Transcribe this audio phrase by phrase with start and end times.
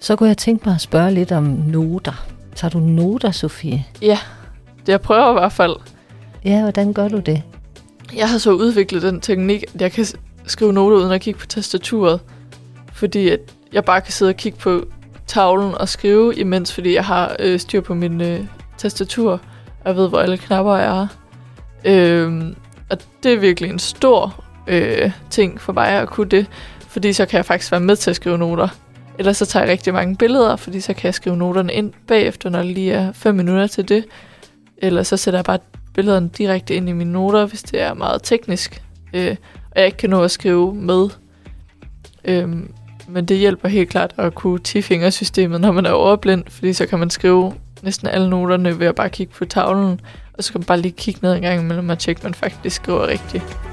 [0.00, 2.26] Så kunne jeg tænke mig at spørge lidt om noter.
[2.54, 3.86] Tager du noter, Sofie?
[4.02, 4.18] Ja,
[4.86, 5.76] det jeg prøver i hvert fald.
[6.44, 7.42] Ja, hvordan gør du det?
[8.16, 10.06] Jeg har så udviklet den teknik, at jeg kan
[10.46, 12.20] skrive noter uden at kigge på tastaturet.
[12.92, 13.40] Fordi at
[13.72, 14.84] jeg bare kan sidde og kigge på
[15.26, 18.40] tavlen og skrive imens, fordi jeg har øh, styr på min øh,
[18.78, 19.40] tastatur, og
[19.84, 21.06] jeg ved, hvor alle knapper er.
[21.84, 22.56] Øhm,
[22.90, 26.46] og det er virkelig en stor øh, ting for mig at kunne det,
[26.88, 28.68] fordi så kan jeg faktisk være med til at skrive noter.
[29.18, 32.50] Ellers så tager jeg rigtig mange billeder, fordi så kan jeg skrive noterne ind bagefter,
[32.50, 34.04] når det lige er 5 minutter til det.
[34.78, 35.58] Eller så sætter jeg bare
[35.94, 38.82] billederne direkte ind i mine noter, hvis det er meget teknisk,
[39.14, 39.36] øh,
[39.70, 41.08] og jeg ikke kan nå at skrive med.
[42.24, 42.48] Øh,
[43.08, 46.98] men det hjælper helt klart at kunne tifingersystemet, når man er overblind, fordi så kan
[46.98, 50.00] man skrive næsten alle noterne ved at bare kigge på tavlen,
[50.32, 52.34] og så kan man bare lige kigge ned en gang imellem og tjekke, at man
[52.34, 53.69] faktisk skriver rigtigt.